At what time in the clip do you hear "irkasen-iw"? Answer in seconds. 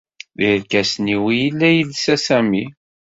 0.51-1.23